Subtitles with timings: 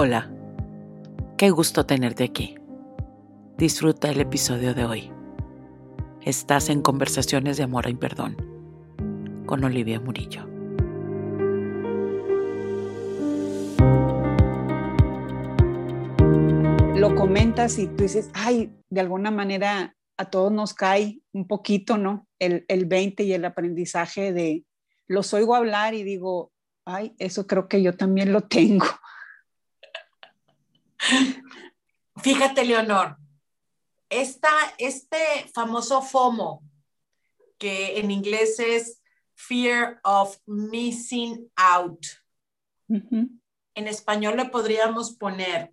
[0.00, 0.30] Hola,
[1.36, 2.54] qué gusto tenerte aquí.
[3.56, 5.10] Disfruta el episodio de hoy.
[6.22, 8.36] Estás en Conversaciones de Amor y Perdón
[9.44, 10.46] con Olivia Murillo.
[16.94, 21.98] Lo comentas y tú dices, ay, de alguna manera a todos nos cae un poquito,
[21.98, 22.28] ¿no?
[22.38, 24.64] El, el 20 y el aprendizaje de,
[25.08, 26.52] los oigo hablar y digo,
[26.84, 28.86] ay, eso creo que yo también lo tengo.
[32.22, 33.16] Fíjate, Leonor,
[34.08, 34.48] esta,
[34.78, 36.62] este famoso FOMO,
[37.58, 39.02] que en inglés es
[39.34, 42.06] Fear of Missing Out.
[42.88, 45.70] En español le podríamos poner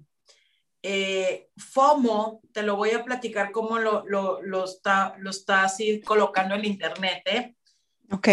[0.83, 6.01] eh, FOMO, te lo voy a platicar cómo lo, lo, lo, está, lo está así
[6.01, 7.23] colocando en internet.
[7.25, 7.55] ¿eh?
[8.11, 8.27] Ok.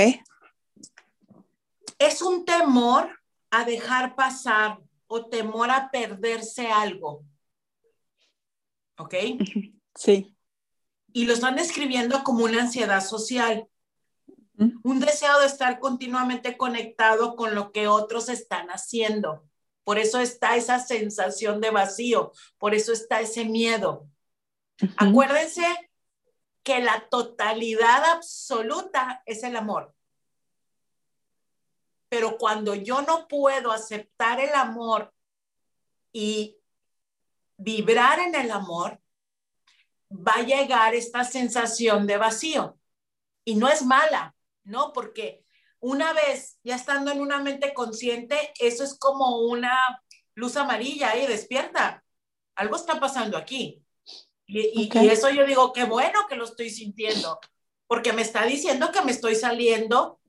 [1.99, 3.19] Es un temor
[3.51, 4.79] a dejar pasar
[5.15, 7.25] o temor a perderse algo.
[8.99, 9.15] ¿Ok?
[9.95, 10.35] Sí.
[11.13, 13.69] Y lo están describiendo como una ansiedad social.
[14.57, 19.47] Un deseo de estar continuamente conectado con lo que otros están haciendo.
[19.85, 24.09] Por eso está esa sensación de vacío, por eso está ese miedo.
[24.97, 25.67] Acuérdense
[26.63, 29.95] que la totalidad absoluta es el amor.
[32.13, 35.15] Pero cuando yo no puedo aceptar el amor
[36.13, 36.59] y
[37.57, 39.01] vibrar en el amor,
[40.11, 42.79] va a llegar esta sensación de vacío.
[43.47, 44.93] Y no es mala, ¿no?
[44.93, 45.47] Porque
[45.81, 51.27] una vez ya estando en una mente consciente, eso es como una luz amarilla y
[51.27, 52.05] despierta.
[52.57, 53.83] Algo está pasando aquí.
[54.45, 57.41] Y, y, eso yo digo, qué bueno que lo estoy sintiendo,
[57.87, 60.21] porque me está diciendo que me estoy saliendo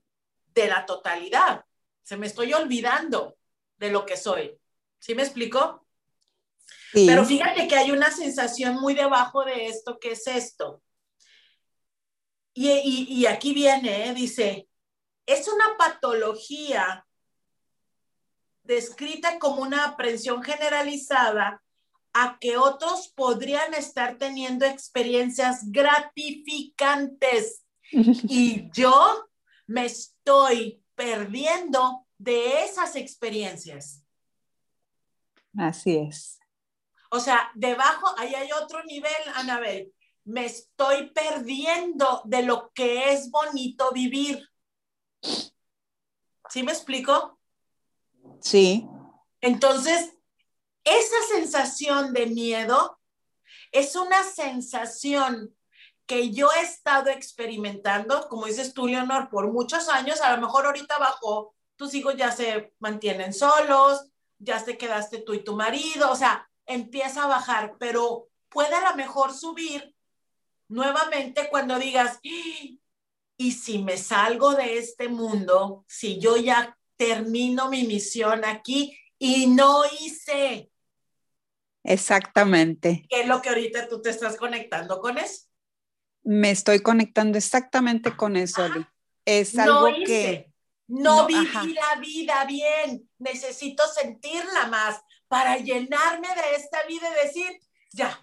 [0.54, 1.66] de la totalidad.
[2.04, 3.38] Se me estoy olvidando
[3.78, 4.58] de lo que soy.
[5.00, 5.86] ¿Sí me explico?
[6.94, 10.84] Pero fíjate que hay una sensación muy debajo de esto, que es esto.
[12.54, 14.14] Y, y, aquí viene, ¿eh?
[14.14, 14.70] dice,
[15.26, 17.04] es una patología
[18.62, 21.64] descrita como una aprensión generalizada
[22.14, 29.28] a que otros podrían estar teniendo experiencias gratificantes y yo
[29.66, 34.06] me estoy perdiendo de esas experiencias.
[35.58, 36.40] Así es.
[37.12, 39.94] O sea, debajo, ahí hay otro nivel, Anabel.
[40.24, 44.50] Me estoy perdiendo de lo que es bonito vivir.
[46.50, 47.38] ¿Sí me explico?
[48.40, 48.88] Sí.
[49.42, 50.14] Entonces,
[50.86, 52.98] esa sensación de miedo
[53.74, 55.54] es una sensación
[56.06, 60.66] que yo he estado experimentando, como dices tú, Leonor, por muchos años, a lo mejor
[60.66, 64.06] ahorita bajó, tus hijos ya se mantienen solos,
[64.38, 68.90] ya te quedaste tú y tu marido, o sea, empieza a bajar, pero puede a
[68.90, 69.96] lo mejor subir
[70.68, 77.84] nuevamente cuando digas, y si me salgo de este mundo, si yo ya termino mi
[77.86, 80.70] misión aquí y no hice.
[81.84, 83.06] Exactamente.
[83.10, 85.48] ¿Qué es lo que ahorita tú te estás conectando con eso?
[86.24, 88.64] Me estoy conectando exactamente con eso,
[89.26, 90.52] Es algo que...
[90.88, 97.60] No, viví la vida bien, necesito sentirla más para llenarme de esta vida y decir,
[97.92, 98.22] ya,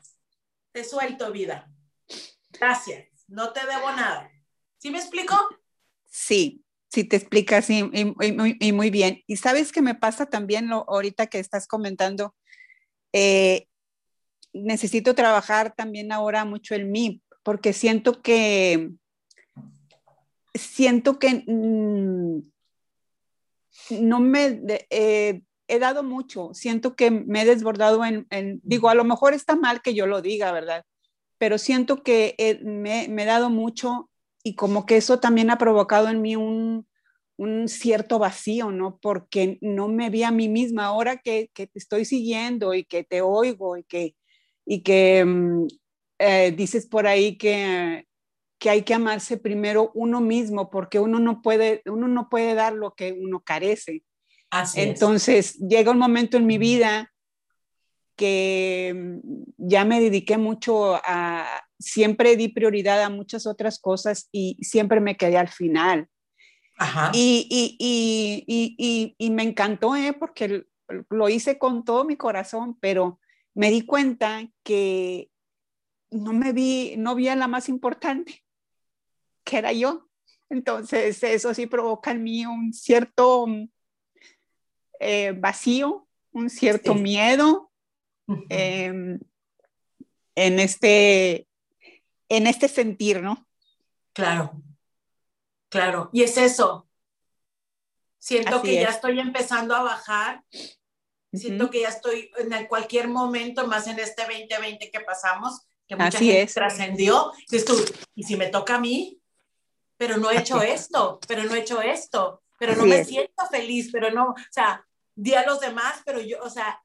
[0.73, 1.69] te suelto vida.
[2.51, 4.31] Gracias, no te debo nada.
[4.79, 5.37] ¿Sí me explico?
[6.07, 9.23] Sí, sí te explicas y, y, muy bien.
[9.27, 12.35] Y sabes que me pasa también lo, ahorita que estás comentando,
[13.13, 13.69] eh,
[14.53, 18.91] necesito trabajar también ahora mucho el mí, porque siento que,
[20.55, 22.41] siento que mm,
[24.03, 29.05] no me, eh, he dado mucho, siento que me he desbordado en, digo, a lo
[29.05, 30.85] mejor está mal que yo lo diga, ¿verdad?
[31.39, 34.11] Pero siento que me, he dado mucho
[34.43, 36.87] y como que eso también ha provocado en mí un,
[37.37, 38.99] un cierto vacío, ¿no?
[39.01, 43.05] Porque no me vi a mí misma ahora que, que te estoy siguiendo y que
[43.05, 44.17] te oigo y que,
[44.67, 45.67] y que mm,
[46.23, 48.07] eh, dices por ahí que,
[48.59, 52.75] que hay que amarse primero uno mismo porque uno no puede, uno no puede dar
[52.75, 54.05] lo que uno carece.
[54.75, 57.11] Entonces llega un momento en mi vida
[58.17, 59.21] que mm,
[59.57, 65.17] ya me dediqué mucho a, siempre di prioridad a muchas otras cosas y siempre me
[65.17, 66.07] quedé al final.
[67.15, 70.15] Y, y, y, y, me encantó, ¿eh?
[70.19, 70.65] porque
[71.09, 73.21] lo hice con todo mi corazón, pero
[73.55, 75.30] me di cuenta que
[76.11, 78.45] no me vi, no vi a la más importante,
[79.45, 80.09] que era yo.
[80.49, 83.69] Entonces, eso sí provoca en mí un cierto mm,
[85.01, 87.71] eh, vacío un cierto miedo
[88.49, 89.19] em,
[90.35, 91.49] en, este,
[92.29, 93.47] en este sentir, ¿no?
[94.13, 94.63] Claro,
[95.69, 96.11] claro.
[96.13, 96.89] Y es eso.
[98.19, 100.45] Siento que ya estoy empezando a bajar.
[101.33, 106.19] Siento que ya estoy en cualquier momento, más en este 2020 que pasamos, que mucha
[106.19, 107.33] Así gente trascendió.
[108.15, 109.21] Y si me toca a mí,
[109.97, 113.91] pero no he hecho esto, pero no he hecho esto, pero no me siento feliz,
[113.91, 116.81] pero no, o sea, di a los demás, pero yo, o sea,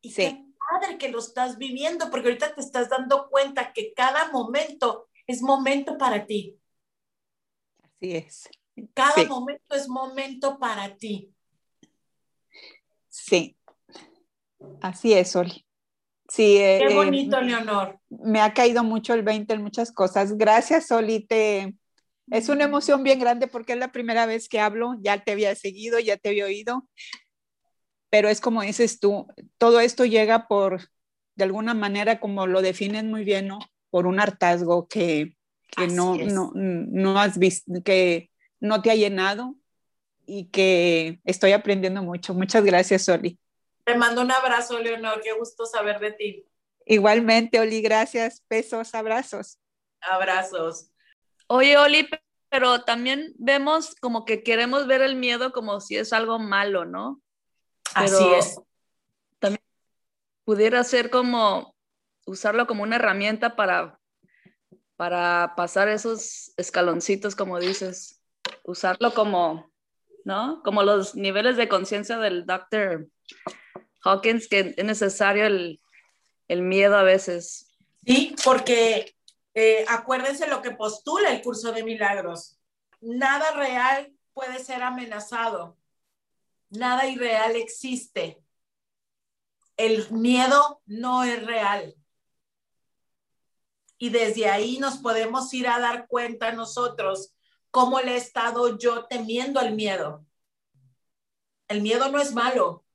[0.00, 4.32] y qué padre que lo estás viviendo, porque ahorita te estás dando cuenta que cada
[4.32, 6.58] momento es momento para ti.
[7.82, 8.48] Así es.
[8.94, 11.30] Cada momento es momento para ti.
[13.08, 13.54] Sí,
[14.80, 15.65] así es, Oli.
[16.28, 17.98] Sí, eh, Qué eh, bonito, Leonor.
[18.08, 20.36] Me ha caído mucho el 20 en muchas cosas.
[20.36, 21.20] Gracias, Oli.
[21.20, 21.74] Te,
[22.30, 24.96] es una emoción bien grande porque es la primera vez que hablo.
[25.00, 26.88] Ya te había seguido, ya te había oído.
[28.10, 29.26] Pero es como dices tú,
[29.58, 30.88] todo esto llega por,
[31.34, 33.58] de alguna manera, como lo defines muy bien, ¿no?
[33.90, 35.36] Por un hartazgo que,
[35.76, 38.30] que no, no, no has visto, que
[38.60, 39.54] no te ha llenado
[40.26, 42.34] y que estoy aprendiendo mucho.
[42.34, 43.38] Muchas gracias, Oli.
[43.86, 45.20] Te mando un abrazo, Leonor.
[45.22, 46.44] Qué gusto saber de ti.
[46.86, 48.42] Igualmente, Oli, gracias.
[48.50, 49.60] Besos, abrazos.
[50.00, 50.90] Abrazos.
[51.46, 52.08] Oye, Oli,
[52.48, 57.22] pero también vemos como que queremos ver el miedo como si es algo malo, ¿no?
[57.94, 58.60] Así es.
[59.38, 59.62] También
[60.44, 61.76] pudiera ser como
[62.24, 64.00] usarlo como una herramienta para,
[64.96, 68.20] para pasar esos escaloncitos, como dices,
[68.64, 69.70] usarlo como,
[70.24, 70.60] ¿no?
[70.64, 73.06] Como los niveles de conciencia del doctor
[74.02, 75.80] Hawkins, que es necesario el,
[76.48, 77.76] el miedo a veces.
[78.04, 79.16] Sí, porque
[79.54, 82.58] eh, acuérdense lo que postula el curso de milagros.
[83.00, 85.76] Nada real puede ser amenazado.
[86.70, 88.42] Nada irreal existe.
[89.76, 91.94] El miedo no es real.
[93.98, 97.34] Y desde ahí nos podemos ir a dar cuenta nosotros
[97.70, 100.24] cómo le he estado yo temiendo al miedo.
[101.68, 102.85] El miedo no es malo.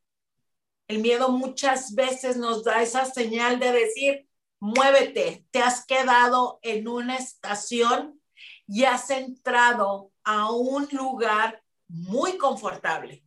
[0.91, 4.27] El miedo muchas veces nos da esa señal de decir,
[4.59, 8.21] muévete, te has quedado en una estación
[8.67, 13.23] y has entrado a un lugar muy confortable.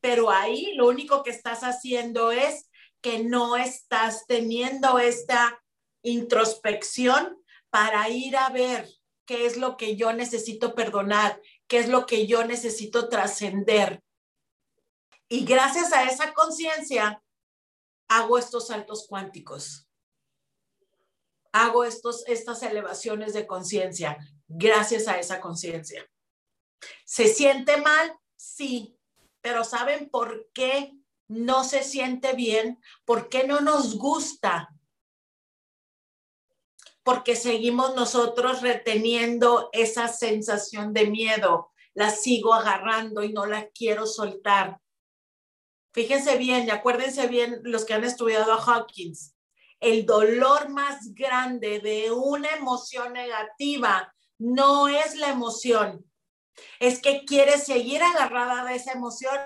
[0.00, 2.70] Pero ahí lo único que estás haciendo es
[3.02, 5.62] que no estás teniendo esta
[6.00, 7.36] introspección
[7.68, 8.88] para ir a ver
[9.26, 14.02] qué es lo que yo necesito perdonar, qué es lo que yo necesito trascender.
[15.34, 17.20] Y gracias a esa conciencia,
[18.06, 19.88] hago estos saltos cuánticos.
[21.50, 24.16] Hago estos, estas elevaciones de conciencia
[24.46, 26.08] gracias a esa conciencia.
[27.04, 28.16] ¿Se siente mal?
[28.36, 28.96] Sí,
[29.40, 30.92] pero ¿saben por qué
[31.26, 32.80] no se siente bien?
[33.04, 34.72] ¿Por qué no nos gusta?
[37.02, 41.72] Porque seguimos nosotros reteniendo esa sensación de miedo.
[41.92, 44.80] La sigo agarrando y no la quiero soltar.
[45.94, 49.36] Fíjense bien y acuérdense bien los que han estudiado a Hawkins.
[49.78, 56.04] El dolor más grande de una emoción negativa no es la emoción,
[56.80, 59.38] es que quiere seguir agarrada de esa emoción.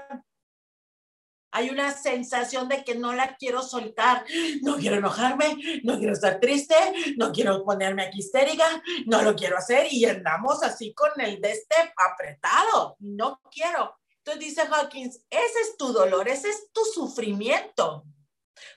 [1.50, 4.24] Hay una sensación de que no la quiero soltar,
[4.62, 6.74] no quiero enojarme, no quiero estar triste,
[7.16, 11.52] no quiero ponerme aquí histérica, no lo quiero hacer y andamos así con el de
[11.52, 13.98] este apretado, no quiero.
[14.28, 18.04] Entonces dice Hawkins, ese es tu dolor, ese es tu sufrimiento.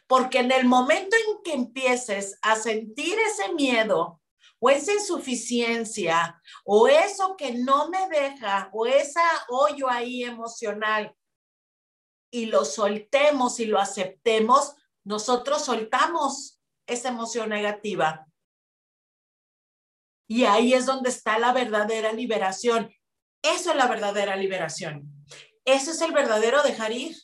[0.07, 4.21] Porque en el momento en que empieces a sentir ese miedo
[4.59, 11.13] o esa insuficiencia o eso que no me deja o esa hoyo ahí emocional
[12.31, 18.25] y lo soltemos y lo aceptemos, nosotros soltamos esa emoción negativa.
[20.29, 22.89] Y ahí es donde está la verdadera liberación.
[23.41, 25.09] Eso es la verdadera liberación.
[25.65, 27.15] Eso es el verdadero dejar ir.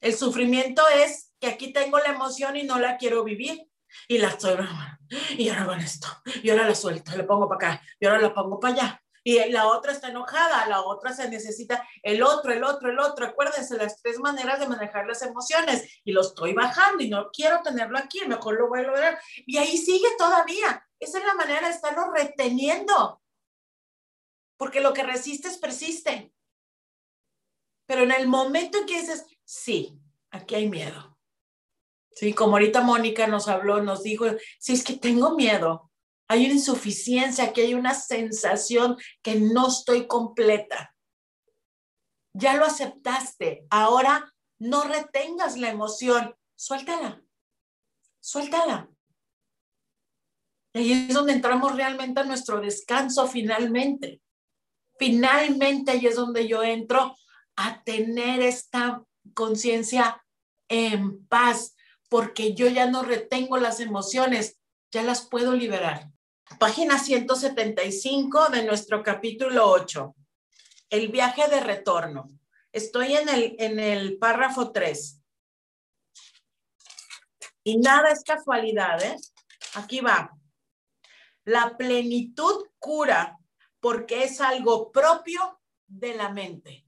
[0.00, 3.68] El sufrimiento es que aquí tengo la emoción y no la quiero vivir.
[4.06, 4.54] Y la estoy,
[5.38, 6.08] y ahora con esto,
[6.42, 9.02] y ahora la suelto, la pongo para acá, y ahora la pongo para allá.
[9.28, 13.26] Y la otra está enojada, la otra se necesita, el otro, el otro, el otro.
[13.26, 16.00] Acuérdense las tres maneras de manejar las emociones.
[16.02, 19.20] Y lo estoy bajando y no quiero tenerlo aquí, mejor lo voy a lograr.
[19.44, 20.82] Y ahí sigue todavía.
[20.98, 23.20] Esa es la manera de estarlo reteniendo
[24.56, 26.32] porque lo que resistes persiste.
[27.84, 31.18] Pero en el momento en que dices, sí, aquí hay miedo.
[32.12, 34.24] Sí, como ahorita Mónica nos habló, nos dijo,
[34.58, 35.87] sí, es que tengo miedo.
[36.28, 40.94] Hay una insuficiencia, que hay una sensación que no estoy completa.
[42.34, 43.66] Ya lo aceptaste.
[43.70, 46.36] Ahora no retengas la emoción.
[46.54, 47.22] Suéltala.
[48.20, 48.90] Suéltala.
[50.74, 54.20] Y ahí es donde entramos realmente a nuestro descanso finalmente.
[54.98, 57.16] Finalmente ahí es donde yo entro
[57.56, 59.02] a tener esta
[59.34, 60.22] conciencia
[60.68, 61.74] en paz,
[62.08, 64.60] porque yo ya no retengo las emociones,
[64.92, 66.10] ya las puedo liberar.
[66.56, 70.16] Página 175 de nuestro capítulo 8,
[70.90, 72.30] el viaje de retorno.
[72.72, 75.22] Estoy en el, en el párrafo 3.
[77.62, 79.16] Y nada es casualidad, ¿eh?
[79.74, 80.32] Aquí va.
[81.44, 83.38] La plenitud cura
[83.78, 86.84] porque es algo propio de la mente.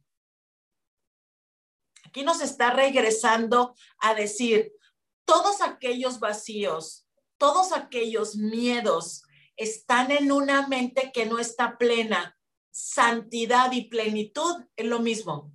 [2.07, 4.73] Aquí nos está regresando a decir,
[5.25, 7.07] todos aquellos vacíos,
[7.39, 9.23] todos aquellos miedos
[9.61, 12.39] están en una mente que no está plena.
[12.71, 15.53] Santidad y plenitud es lo mismo.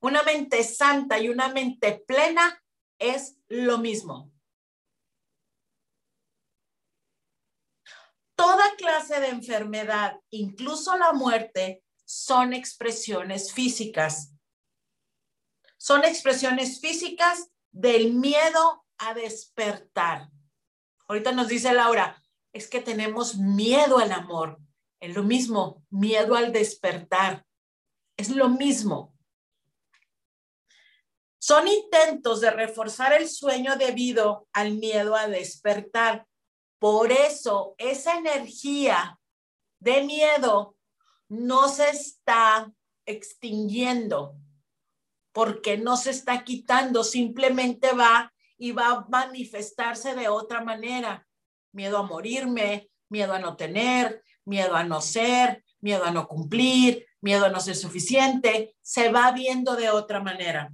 [0.00, 2.62] Una mente santa y una mente plena
[2.98, 4.32] es lo mismo.
[8.36, 14.38] Toda clase de enfermedad, incluso la muerte, son expresiones físicas
[15.78, 20.28] son expresiones físicas del miedo a despertar.
[21.06, 22.20] Ahorita nos dice Laura,
[22.52, 24.58] es que tenemos miedo al amor.
[25.00, 27.44] Es lo mismo, miedo al despertar.
[28.16, 29.14] Es lo mismo.
[31.38, 36.26] Son intentos de reforzar el sueño debido al miedo a despertar.
[36.78, 39.18] Por eso esa energía
[39.78, 40.76] de miedo
[41.28, 42.72] no se está
[43.06, 44.36] extinguiendo,
[45.32, 51.27] porque no se está quitando, simplemente va y va a manifestarse de otra manera.
[51.72, 57.06] Miedo a morirme, miedo a no tener, miedo a no ser, miedo a no cumplir,
[57.20, 60.70] miedo a no ser suficiente, se va viendo de otra manera.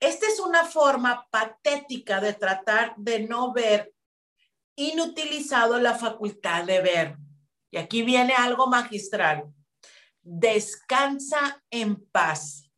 [0.00, 3.92] Esta es una forma patética de tratar de no ver
[4.76, 7.16] inutilizado la facultad de ver.
[7.70, 9.44] Y aquí viene algo magistral.
[10.22, 12.68] Descansa en paz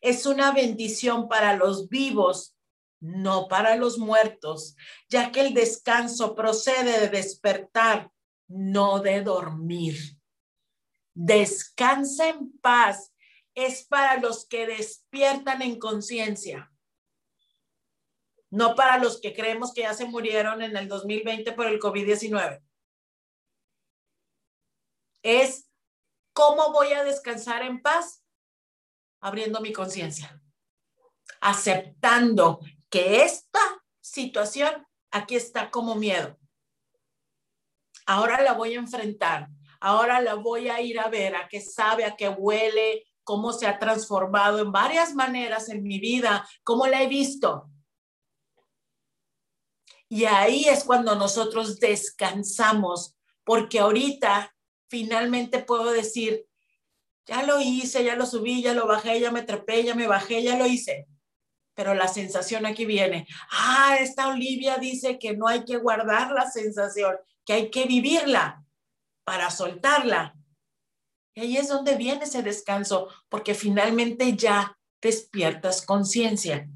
[0.00, 2.55] es una bendición para los vivos,
[3.00, 4.76] no para los muertos,
[5.08, 8.10] ya que el descanso procede de despertar,
[8.48, 9.96] no de dormir.
[11.14, 13.12] Descansa en paz
[13.54, 16.70] es para los que despiertan en conciencia,
[18.50, 22.62] no para los que creemos que ya se murieron en el 2020 por el COVID-19.
[25.22, 25.70] Es
[26.34, 28.22] cómo voy a descansar en paz
[29.20, 30.40] abriendo mi conciencia,
[31.40, 32.60] aceptando
[32.96, 33.60] que esta
[34.00, 36.38] situación aquí está como miedo.
[38.06, 39.48] Ahora la voy a enfrentar,
[39.80, 43.66] ahora la voy a ir a ver, a qué sabe, a qué huele, cómo se
[43.66, 47.68] ha transformado en varias maneras en mi vida, cómo la he visto.
[50.08, 54.56] Y ahí es cuando nosotros descansamos, porque ahorita
[54.88, 56.46] finalmente puedo decir,
[57.26, 60.42] ya lo hice, ya lo subí, ya lo bajé, ya me trepé, ya me bajé,
[60.42, 61.06] ya lo hice.
[61.76, 63.28] Pero la sensación aquí viene.
[63.52, 67.14] Ah, esta Olivia dice que no hay que guardar la sensación,
[67.44, 68.64] que hay que vivirla
[69.24, 70.34] para soltarla.
[71.34, 76.68] Y ahí es donde viene ese descanso, porque finalmente ya despiertas conciencia.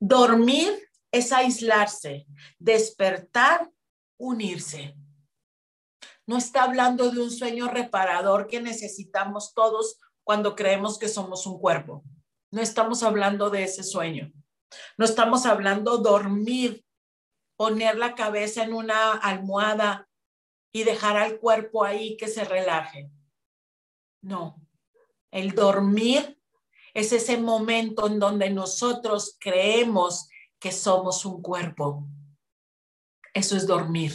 [0.00, 2.26] Dormir es aislarse,
[2.58, 3.70] despertar,
[4.16, 4.94] unirse
[6.28, 11.58] no está hablando de un sueño reparador que necesitamos todos cuando creemos que somos un
[11.58, 12.04] cuerpo.
[12.50, 14.32] No estamos hablando de ese sueño.
[14.96, 16.84] No estamos hablando dormir,
[17.56, 20.08] poner la cabeza en una almohada
[20.72, 23.10] y dejar al cuerpo ahí que se relaje.
[24.22, 24.60] No,
[25.30, 26.40] el dormir
[26.94, 30.28] es ese momento en donde nosotros creemos
[30.58, 32.06] que somos un cuerpo.
[33.32, 34.12] Eso es dormir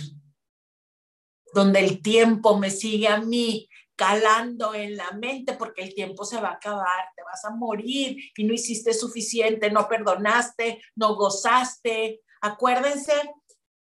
[1.53, 6.39] donde el tiempo me sigue a mí calando en la mente porque el tiempo se
[6.41, 12.21] va a acabar, te vas a morir y no hiciste suficiente, no perdonaste, no gozaste.
[12.41, 13.13] Acuérdense,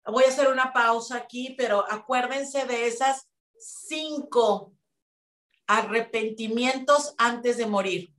[0.06, 4.72] voy a hacer una pausa aquí, pero acuérdense de esas cinco
[5.66, 8.10] arrepentimientos antes de morir.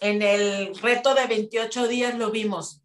[0.00, 2.82] En el reto de 28 días lo vimos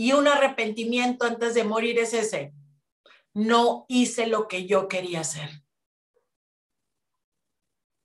[0.00, 2.54] y un arrepentimiento antes de morir es ese.
[3.34, 5.50] No hice lo que yo quería hacer.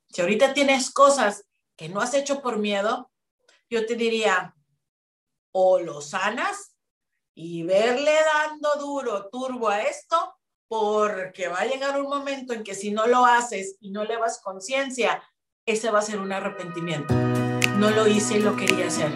[0.09, 3.11] Si ahorita tienes cosas que no has hecho por miedo,
[3.69, 4.55] yo te diría,
[5.51, 6.75] o lo sanas
[7.33, 10.35] y verle dando duro, turbo a esto,
[10.67, 14.17] porque va a llegar un momento en que si no lo haces y no le
[14.17, 15.21] vas conciencia,
[15.65, 17.13] ese va a ser un arrepentimiento.
[17.77, 19.11] No lo hice y lo quería hacer.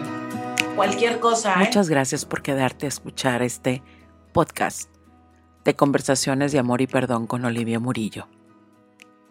[0.76, 1.54] Cualquier cosa.
[1.54, 1.64] ¿eh?
[1.64, 3.82] Muchas gracias por quedarte a escuchar este
[4.32, 4.89] podcast
[5.70, 8.26] de conversaciones de amor y perdón con Olivia Murillo.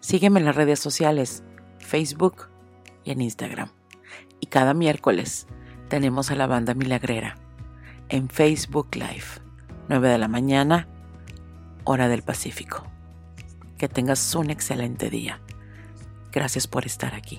[0.00, 1.42] Sígueme en las redes sociales,
[1.80, 2.48] Facebook
[3.04, 3.68] y en Instagram.
[4.40, 5.46] Y cada miércoles
[5.88, 7.36] tenemos a la banda milagrera
[8.08, 9.42] en Facebook Live,
[9.90, 10.88] 9 de la mañana,
[11.84, 12.86] hora del Pacífico.
[13.76, 15.42] Que tengas un excelente día.
[16.32, 17.38] Gracias por estar aquí.